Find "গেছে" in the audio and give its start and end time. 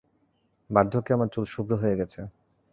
1.99-2.19